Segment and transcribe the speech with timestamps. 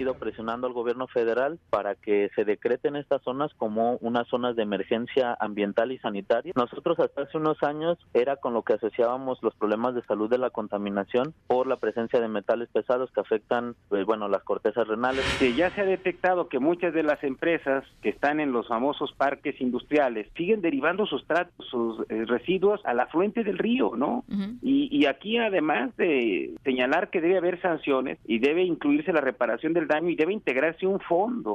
[0.00, 4.62] ido presionando al gobierno federal para que se decreten estas zonas como unas zonas de
[4.62, 6.52] emergencia ambiental y sanitaria.
[6.56, 10.38] Nosotros hasta hace unos años era con lo que asociábamos los problemas de salud de
[10.38, 15.24] la contaminación por la presencia de metales pesados que afectan, pues, bueno, las cortezas renales.
[15.38, 19.12] Que ya se ha detectado que muchas de las empresas que están en los famosos
[19.12, 21.24] parques industriales siguen derivando sus,
[21.70, 24.24] sus eh, residuos al afluente del río, ¿no?
[24.62, 29.72] y, y aquí además de señalar que debe haber sanciones y debe incluirse la reparación
[29.72, 31.54] del daño y debe integrarse un fondo.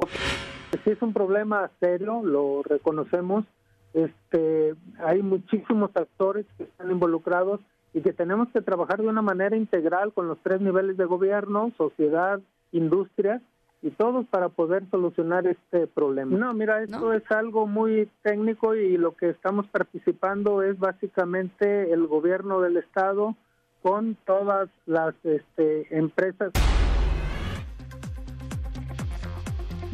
[0.83, 3.45] Sí es un problema serio, lo reconocemos.
[3.93, 7.61] Este, hay muchísimos actores que están involucrados
[7.93, 11.71] y que tenemos que trabajar de una manera integral con los tres niveles de gobierno,
[11.77, 12.41] sociedad,
[12.73, 13.41] industria
[13.81, 16.37] y todos para poder solucionar este problema.
[16.37, 22.05] No, mira, esto es algo muy técnico y lo que estamos participando es básicamente el
[22.07, 23.35] gobierno del estado
[23.81, 26.51] con todas las este, empresas.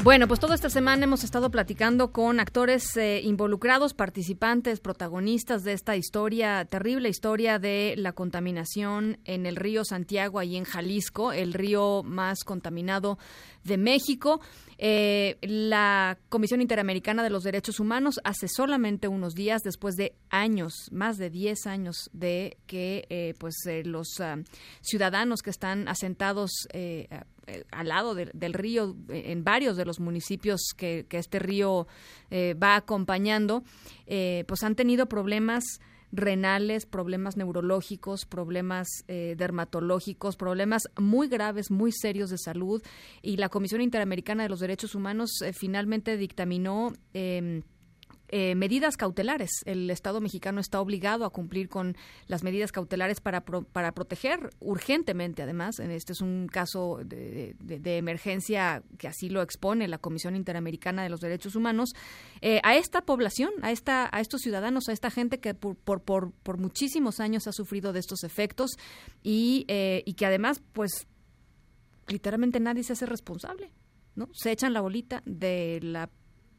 [0.03, 5.73] Bueno, pues toda esta semana hemos estado platicando con actores eh, involucrados, participantes, protagonistas de
[5.73, 11.53] esta historia, terrible historia de la contaminación en el río Santiago, ahí en Jalisco, el
[11.53, 13.19] río más contaminado
[13.63, 14.41] de México.
[14.83, 20.73] Eh, la Comisión Interamericana de los Derechos Humanos hace solamente unos días, después de años,
[20.91, 24.37] más de 10 años de que eh, pues eh, los ah,
[24.81, 26.67] ciudadanos que están asentados
[27.71, 31.85] al lado del río, en varios de los municipios que, que este río
[32.31, 33.63] va acompañando,
[34.05, 35.63] pues han tenido problemas
[36.11, 42.83] renales, problemas neurológicos, problemas eh, dermatológicos, problemas muy graves, muy serios de salud.
[43.21, 46.93] Y la Comisión Interamericana de los Derechos Humanos eh, finalmente dictaminó.
[47.13, 47.63] Eh,
[48.31, 49.49] eh, medidas cautelares.
[49.65, 55.43] El Estado mexicano está obligado a cumplir con las medidas cautelares para, para proteger urgentemente,
[55.43, 57.55] además, este es un caso de,
[57.97, 61.89] emergencia que así lo expone la Comisión Interamericana de los Derechos Humanos,
[62.41, 66.01] eh, a esta población, a, esta, a estos ciudadanos, a esta gente que por, por,
[66.01, 68.71] por, muchísimos años ha sufrido de estos efectos
[69.23, 71.07] y, eh, y que además, pues,
[72.07, 73.71] literalmente nadie se hace responsable.
[74.15, 74.29] ¿no?
[74.33, 76.09] Se echan la bolita de la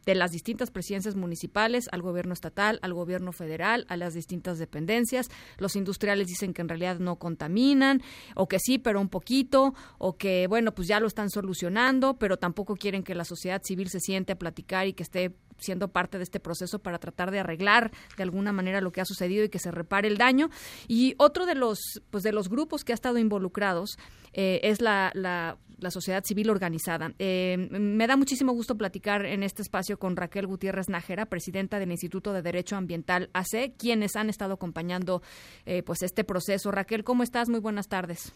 [0.04, 5.28] de las distintas presidencias municipales al gobierno estatal, al gobierno federal, a las distintas dependencias.
[5.58, 8.02] Los industriales dicen que en realidad no contaminan,
[8.34, 12.36] o que sí, pero un poquito, o que, bueno, pues ya lo están solucionando, pero
[12.36, 16.19] tampoco quieren que la sociedad civil se siente a platicar y que esté siendo parte
[16.19, 19.48] de este proceso para tratar de arreglar de alguna manera lo que ha sucedido y
[19.48, 20.50] que se repare el daño.
[20.88, 21.78] Y otro de los,
[22.10, 23.96] pues de los grupos que ha estado involucrados
[24.32, 25.58] eh, es la, la,
[25.91, 27.12] sociedad civil organizada.
[27.19, 31.91] Eh, me da muchísimo gusto platicar en este espacio con Raquel Gutiérrez Nájera, presidenta del
[31.91, 35.22] Instituto de Derecho Ambiental AC, quienes han estado acompañando
[35.66, 36.70] eh, pues este proceso.
[36.70, 37.48] Raquel, ¿cómo estás?
[37.48, 38.32] Muy buenas tardes.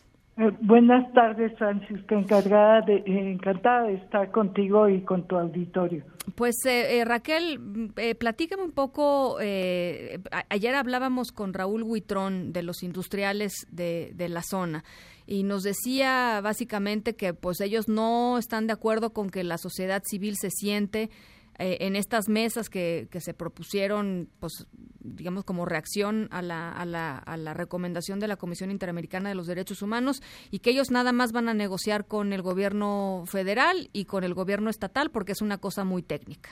[0.60, 2.14] Buenas tardes, Francisca.
[2.14, 6.04] Encargada de, encantada de estar contigo y con tu auditorio.
[6.34, 6.56] Pues
[7.04, 9.38] Raquel, platícame un poco.
[9.38, 14.84] ayer hablábamos con Raúl Huitrón de los industriales de, de la zona
[15.26, 20.02] y nos decía básicamente que pues ellos no están de acuerdo con que la sociedad
[20.04, 21.10] civil se siente
[21.58, 24.66] eh, en estas mesas que, que, se propusieron, pues,
[25.00, 29.34] digamos, como reacción a la, a, la, a la recomendación de la Comisión Interamericana de
[29.34, 33.88] los Derechos Humanos y que ellos nada más van a negociar con el gobierno federal
[33.92, 36.50] y con el gobierno estatal porque es una cosa muy técnica.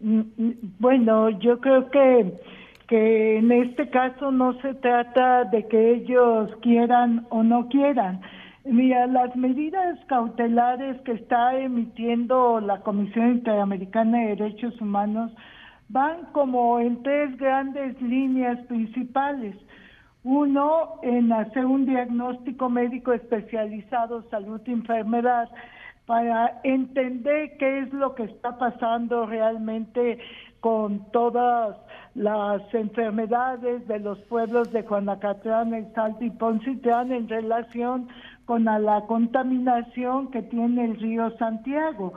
[0.00, 2.34] Mm, mm, bueno, yo creo que
[2.88, 8.20] que en este caso no se trata de que ellos quieran o no quieran.
[8.68, 15.30] Mira, las medidas cautelares que está emitiendo la Comisión Interamericana de Derechos Humanos
[15.88, 19.54] van como en tres grandes líneas principales.
[20.24, 25.48] Uno, en hacer un diagnóstico médico especializado, salud y enfermedad,
[26.06, 30.18] para entender qué es lo que está pasando realmente
[30.58, 31.76] con todas
[32.16, 38.08] las enfermedades de los pueblos de Juanacatlán, Salto y Poncitlán en relación
[38.46, 42.14] con la contaminación que tiene el río Santiago.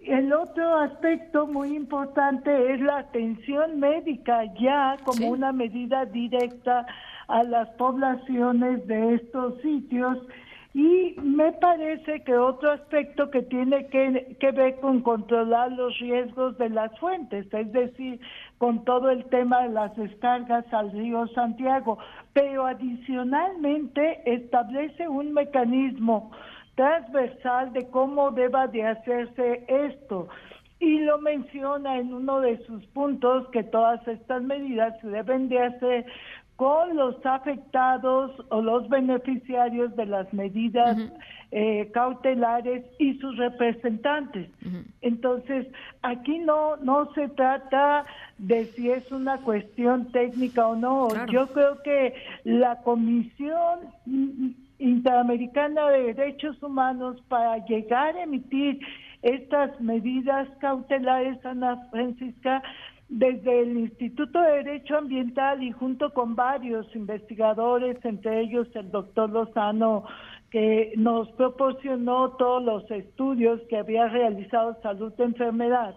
[0.00, 6.86] El otro aspecto muy importante es la atención médica ya como una medida directa
[7.28, 10.18] a las poblaciones de estos sitios
[10.78, 16.56] y me parece que otro aspecto que tiene que, que, ver con controlar los riesgos
[16.56, 18.20] de las fuentes, es decir,
[18.58, 21.98] con todo el tema de las descargas al río Santiago,
[22.32, 26.30] pero adicionalmente establece un mecanismo
[26.76, 30.28] transversal de cómo deba de hacerse esto.
[30.78, 35.58] Y lo menciona en uno de sus puntos que todas estas medidas se deben de
[35.58, 36.06] hacer
[36.58, 40.98] con los afectados o los beneficiarios de las medidas
[41.52, 44.50] eh, cautelares y sus representantes.
[45.00, 45.68] Entonces,
[46.02, 48.04] aquí no, no se trata
[48.38, 51.06] de si es una cuestión técnica o no.
[51.26, 53.78] Yo creo que la Comisión
[54.80, 58.80] Interamericana de Derechos Humanos para llegar a emitir
[59.22, 62.64] estas medidas cautelares, Ana Francisca,
[63.08, 69.30] desde el Instituto de Derecho Ambiental y junto con varios investigadores, entre ellos el doctor
[69.30, 70.04] Lozano,
[70.50, 75.94] que nos proporcionó todos los estudios que había realizado Salud de Enfermedad,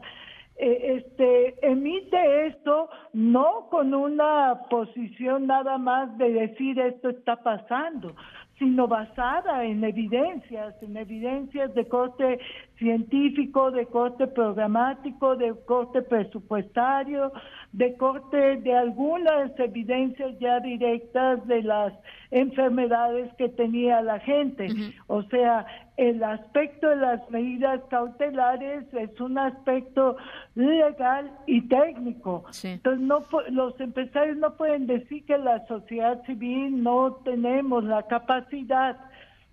[0.57, 8.15] eh, este, emite esto no con una posición nada más de decir esto está pasando,
[8.59, 12.39] sino basada en evidencias, en evidencias de corte
[12.81, 17.31] científico, de corte programático, de corte presupuestario,
[17.71, 21.93] de corte de algunas evidencias ya directas de las
[22.31, 24.67] enfermedades que tenía la gente.
[25.05, 30.17] O sea, el aspecto de las medidas cautelares es un aspecto
[30.55, 32.45] legal y técnico.
[32.63, 33.19] Entonces, no,
[33.51, 38.97] los empresarios no pueden decir que la sociedad civil no tenemos la capacidad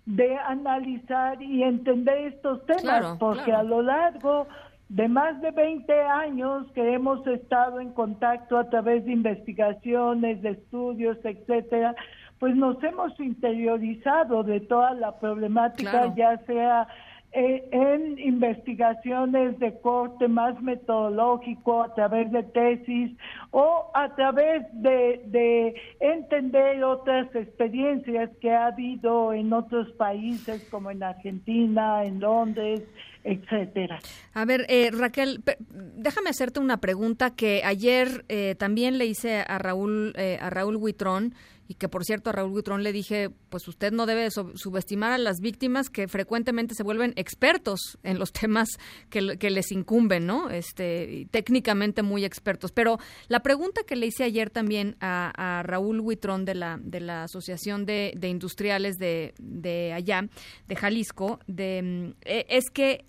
[0.09, 4.47] de analizar y entender estos temas, porque a lo largo
[4.89, 10.49] de más de 20 años que hemos estado en contacto a través de investigaciones, de
[10.49, 11.95] estudios, etcétera,
[12.39, 16.87] pues nos hemos interiorizado de toda la problemática, ya sea
[17.31, 23.11] eh, en investigaciones de corte más metodológico, a través de tesis
[23.51, 30.89] o a través de, de entender otras experiencias que ha habido en otros países como
[30.89, 32.81] en Argentina, en Londres,
[33.23, 33.99] etcétera.
[34.33, 39.59] A ver, eh, Raquel, déjame hacerte una pregunta que ayer eh, también le hice a
[39.59, 41.35] Raúl a Raúl Huitrón
[41.69, 45.19] y que por cierto a Raúl Gutrón le dije, pues usted no debe subestimar a
[45.19, 48.69] las víctimas que frecuentemente se vuelven expertos en los temas
[49.11, 50.49] que, les incumben, ¿no?
[50.49, 52.71] Este, técnicamente muy expertos.
[52.71, 57.25] Pero la pregunta que le hice ayer también a, Raúl Huitrón de la, de la
[57.25, 60.27] Asociación de, Industriales de, allá,
[60.67, 63.05] de Jalisco, de, mm, e, es que...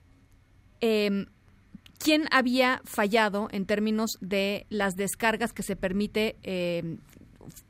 [0.83, 1.27] Em,
[2.03, 6.97] ¿quién había fallado en términos de las descargas que se permite eh,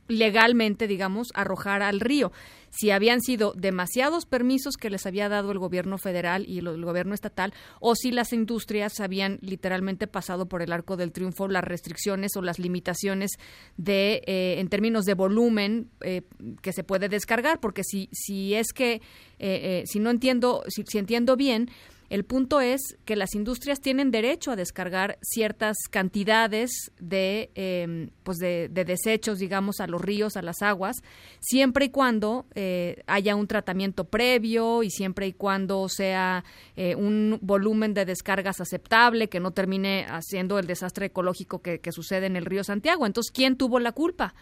[0.09, 2.33] legalmente, digamos, arrojar al río.
[2.71, 7.15] Si habían sido demasiados permisos que les había dado el gobierno federal y el gobierno
[7.15, 12.37] estatal, o si las industrias habían literalmente pasado por el arco del triunfo las restricciones
[12.37, 13.33] o las limitaciones
[13.77, 16.23] de, eh, en términos de volumen eh,
[16.63, 19.03] que se puede descargar, porque si, si es que,
[19.39, 21.71] eh, si no entiendo, si entiendo bien,
[22.11, 28.39] el punto es que las industrias tienen derecho a descargar ciertas cantidades de, em, pues
[28.39, 30.97] de, desechos, digamos, a los ríos, a las aguas,
[31.39, 36.43] siempre y cuando eh, haya un tratamiento previo y siempre y cuando sea
[36.75, 42.27] eh, un volumen de descargas aceptable, que no termine haciendo el desastre ecológico que, sucede
[42.27, 43.07] en el río Santiago.
[43.07, 44.35] Entonces, ¿quién tuvo la culpa?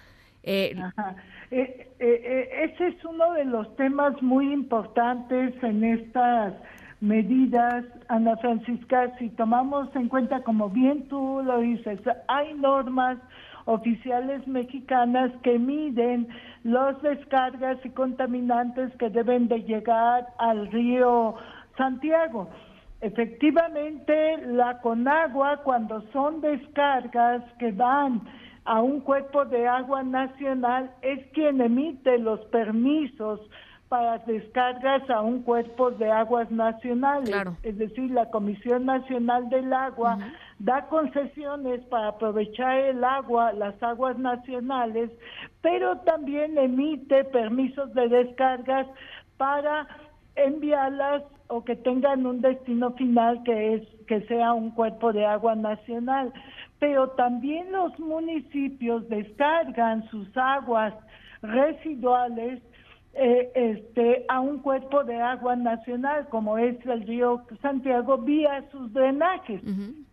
[0.42, 0.74] Eh,
[1.50, 6.54] ese es uno de los temas muy importantes en estas
[7.00, 13.18] medidas, Ana Francisca, si tomamos en cuenta, como bien tú lo dices, hay normas
[13.66, 16.26] oficiales mexicanas que miden
[16.64, 21.34] los descargas y contaminantes que deben de llegar al río
[21.76, 22.48] Santiago.
[23.00, 28.22] Efectivamente, la Conagua, cuando son descargas que van
[28.64, 33.40] a un cuerpo de agua nacional, es quien emite los permisos
[33.88, 37.34] para descargas a un cuerpo de aguas nacionales.
[37.62, 40.18] Es decir, la Comisión Nacional del Agua
[40.58, 45.10] da concesiones para aprovechar el agua, las aguas nacionales,
[45.62, 48.86] pero también emite permisos de descargas
[49.36, 49.86] para
[50.36, 55.54] enviarlas o que tengan un destino final que es que sea un cuerpo de agua
[55.54, 56.32] nacional.
[56.78, 60.94] Pero también los municipios descargan sus aguas
[61.42, 62.60] residuales
[63.18, 68.92] eh, este, a un cuerpo de agua nacional como es el río Santiago vía sus
[68.92, 69.60] drenajes.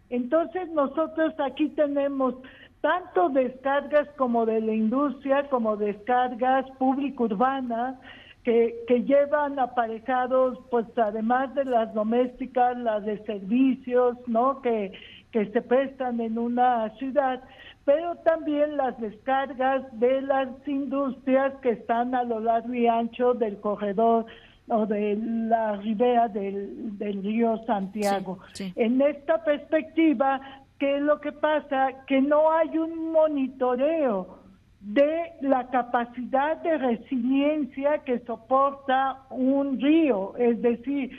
[0.09, 2.35] Entonces nosotros aquí tenemos
[2.81, 7.95] tanto descargas como de la industria, como descargas público-urbanas,
[8.43, 14.62] que, que llevan aparejados, pues además de las domésticas, las de servicios, ¿no?
[14.62, 14.91] Que,
[15.35, 17.43] que se prestan en una ciudad,
[17.83, 23.59] pero también las descargas de las industrias que están a lo largo y ancho del
[23.59, 24.27] corredor
[24.69, 28.39] o de la ribera del, del río Santiago.
[28.77, 30.39] En esta perspectiva,
[30.79, 32.05] ¿qué es lo que pasa?
[32.07, 34.39] Que no hay un monitoreo
[34.79, 41.11] de la capacidad de resiliencia que soporta un río, es decir,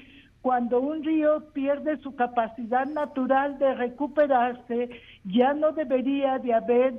[0.47, 4.91] cuando un río pierde su capacidad natural de recuperarse,
[5.25, 6.95] ya no debería de haber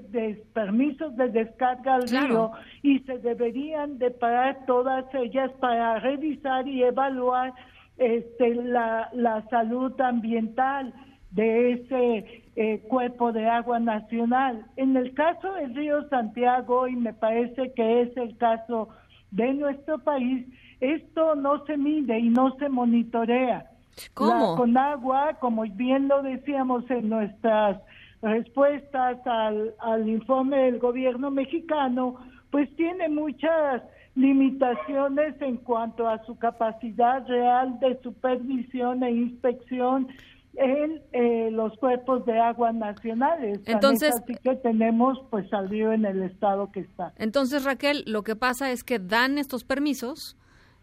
[0.54, 2.52] permisos de descarga al río
[2.84, 7.54] y se deberían de parar todas ellas para revisar y evaluar
[7.98, 10.94] este, la, la salud ambiental
[11.32, 14.66] de ese eh, cuerpo de agua nacional.
[14.76, 18.90] En el caso del río Santiago, y me parece que es el caso
[19.32, 20.46] de nuestro país,
[20.80, 23.72] esto no se mide y no se monitorea.
[24.14, 24.56] ¿Cómo?
[24.56, 27.82] con agua, como bien lo decíamos en nuestras
[28.22, 32.16] respuestas al, al informe del gobierno mexicano,
[32.52, 33.82] pues tiene muchas
[34.16, 40.08] limitaciones en cuanto a su capacidad real de supervisión e inspección
[40.56, 43.60] en eh, los cuerpos de agua nacionales.
[43.66, 47.14] Entonces, así que tenemos pues al río en el estado que está.
[47.18, 50.36] Entonces, Raquel, lo que pasa es que dan estos permisos,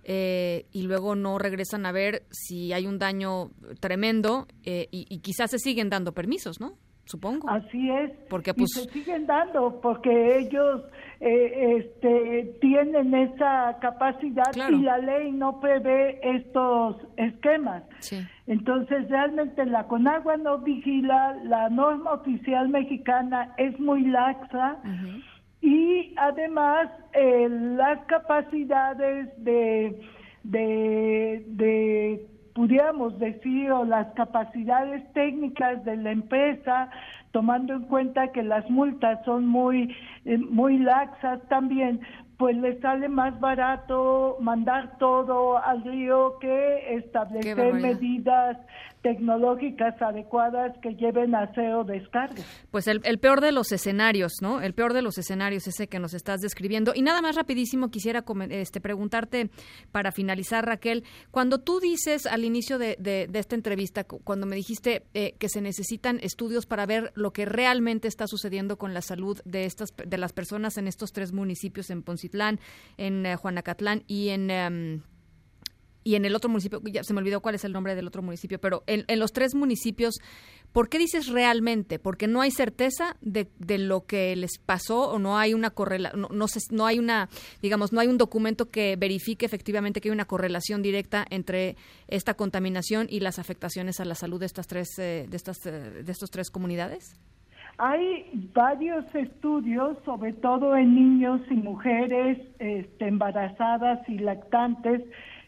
[0.04, 5.50] eh, y luego no regresan a ver si hay un daño tremendo eh, y, quizás
[5.50, 6.74] se siguen dando permisos, ¿no?
[7.06, 7.48] Supongo.
[7.50, 8.12] Así es.
[8.30, 10.82] Porque pues se siguen dando porque ellos
[11.20, 17.82] eh, este, tienen esa capacidad y la ley no prevé estos esquemas.
[18.46, 24.78] Entonces realmente la Conagua no vigila, la norma oficial mexicana es muy laxa
[25.64, 29.98] y además eh, las capacidades de,
[30.42, 36.90] de, de, pudiéramos decir, o las capacidades técnicas de la empresa,
[37.32, 41.98] tomando en cuenta que las multas son muy, eh, muy laxas también,
[42.38, 48.58] pues le sale más barato mandar todo al río que establecer medidas
[49.04, 52.42] tecnológicas adecuadas que lleven a o descarga.
[52.70, 54.62] Pues el, peor de los escenarios, ¿no?
[54.62, 56.92] El peor de los escenarios ese que nos estás describiendo.
[56.94, 59.50] Y nada más rapidísimo quisiera este, preguntarte
[59.92, 65.34] para finalizar, Raquel, cuando tú dices al inicio de, esta entrevista, cuando me dijiste eh,
[65.38, 69.66] que se necesitan estudios para ver lo que realmente está sucediendo con la salud de
[69.66, 72.60] estas de las personas en estos tres municipios, en Poncitlán,
[72.96, 75.02] en eh, Juanacatlán y en em,
[76.06, 78.20] y en el otro municipio, ya se me olvidó cuál es el nombre del otro
[78.20, 80.16] municipio, pero en, los tres municipios,
[80.70, 81.98] ¿por qué dices realmente?
[81.98, 86.20] Porque no hay certeza de, de lo que les pasó o no hay una correlación,
[86.20, 87.30] no, no, no hay una,
[87.62, 91.76] digamos, no hay un documento que verifique efectivamente que hay una correlación directa entre
[92.06, 96.02] esta contaminación y las afectaciones a la salud de estas tres, eh, de estas, eh,
[96.04, 97.16] de estos tres comunidades.
[97.78, 105.02] Hay varios estudios, sobre todo en niños y mujeres este, embarazadas y lactantes,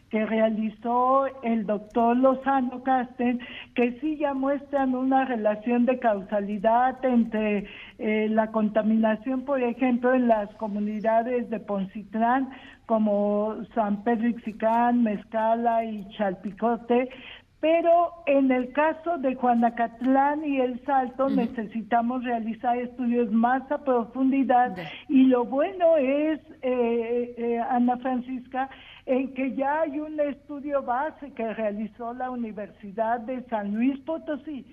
[0.09, 3.39] que realizó el doctor Lozano Casten,
[3.75, 7.65] que sí ya muestran una relación de causalidad entre
[7.97, 12.49] eh, la contaminación, por ejemplo, en las comunidades de Poncitlán,
[12.85, 17.09] como San Pedro Ixicán, Mezcala y Chalpicote,
[17.59, 24.75] pero en el caso de Juanacatlán y El Salto necesitamos realizar estudios más a profundidad.
[25.09, 28.69] Y lo bueno es, eh, eh, Ana Francisca,
[29.07, 34.65] en que ya hay un estudio base que realizó la Universidad de San Luis Potosí,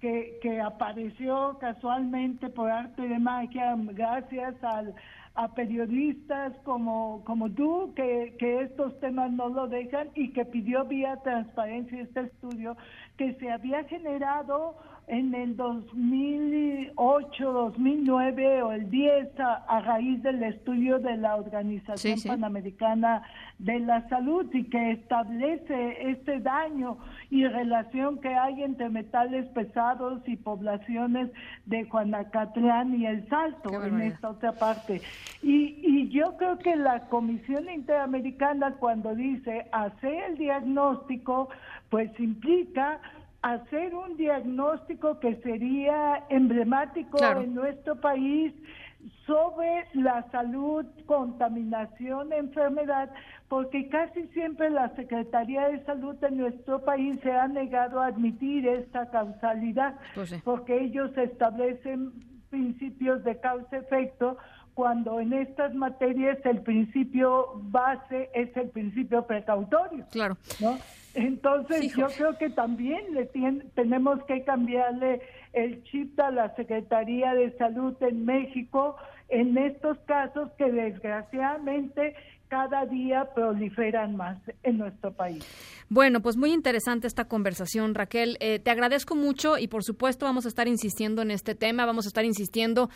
[0.00, 4.94] que, que apareció casualmente por arte de magia gracias al,
[5.38, 10.84] a periodistas como, como tú, que, que estos temas no lo dejan y que pidió
[10.84, 12.76] vía transparencia este estudio,
[13.16, 14.76] que se había generado
[15.08, 23.22] en el 2008, 2009 o el 10 a, raíz del estudio de la Organización Panamericana
[23.58, 26.98] de la Salud y que establece este daño
[27.30, 31.30] y relación que hay entre metales pesados y poblaciones
[31.66, 35.00] de Juanacatlán y El Salto en esta otra parte.
[35.42, 41.48] Y, y yo creo que la Comisión Interamericana cuando dice hacer el diagnóstico,
[41.88, 43.00] pues implica
[43.42, 48.52] hacer un diagnóstico que sería emblemático en nuestro país
[49.26, 53.10] sobre la salud, contaminación, enfermedad,
[53.48, 58.66] porque casi siempre la Secretaría de Salud de nuestro país se ha negado a admitir
[58.66, 62.12] esta causalidad, pues porque ellos establecen
[62.50, 64.38] principios de causa-efecto
[64.78, 70.06] cuando en estas materias el principio base es el principio precautorio.
[70.12, 70.36] Claro.
[70.60, 70.78] ¿no?
[71.14, 73.28] Entonces yo creo que también le
[73.74, 75.20] tenemos que cambiarle
[75.52, 78.94] el chip a la Secretaría de Salud en México
[79.28, 82.14] en estos casos que desgraciadamente
[82.48, 85.44] cada día proliferan más en nuestro país.
[85.90, 88.36] Bueno, pues muy interesante esta conversación, Raquel.
[88.40, 92.04] Eh, te agradezco mucho y por supuesto vamos a estar insistiendo en este tema, vamos
[92.04, 92.90] a estar insistiendo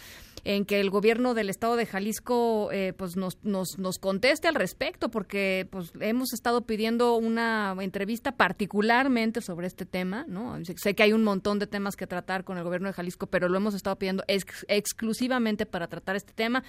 [0.45, 4.57] en que el gobierno del estado de Jalisco eh, pues nos, nos, nos conteste al
[4.57, 10.59] respecto, porque pues hemos estado pidiendo una entrevista particularmente sobre este tema, ¿no?
[10.77, 13.49] Sé que hay un montón de temas que tratar con el gobierno de Jalisco, pero
[13.49, 16.63] lo hemos estado pidiendo exclusivamente para tratar este tema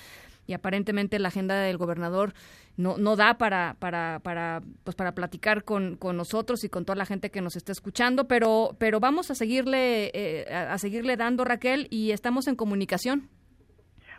[0.45, 2.33] y aparentemente la agenda del gobernador
[2.77, 6.95] no, no da para, para, para, pues para platicar con, con nosotros y con toda
[6.95, 11.45] la gente que nos está escuchando, pero, pero vamos a seguirle, eh, a seguirle dando,
[11.45, 13.29] Raquel, y estamos en comunicación.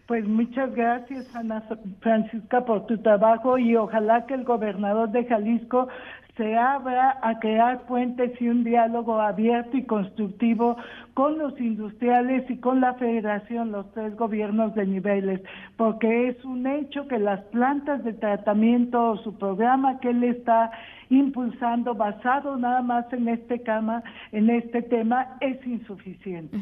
[0.06, 1.62] Pues muchas gracias, Ana
[2.00, 5.88] Francisca, por tu trabajo y ojalá que el gobernador de Jalisco
[6.36, 10.76] se abra a crear puentes y un diálogo abierto y constructivo
[11.14, 15.40] con los industriales y con la federación, los tres gobiernos de niveles,
[15.76, 20.72] porque es un hecho que las plantas de tratamiento su programa que él está
[21.10, 26.58] impulsando basado nada más en este tema, en este tema es insuficiente.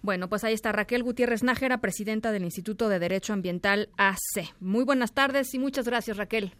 [0.00, 4.54] Bueno, pues ahí está Raquel Gutiérrez Nájera, presidenta del Instituto de Derecho Ambiental AC.
[4.58, 6.52] Muy buenas tardes y muchas gracias, Raquel.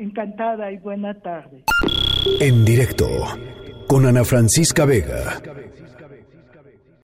[0.00, 1.62] Encantada y buena tarde.
[2.40, 3.06] En directo
[3.86, 5.42] con Ana Francisca Vega.